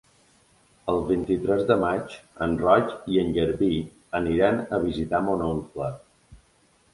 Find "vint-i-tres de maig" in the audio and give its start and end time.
1.09-2.15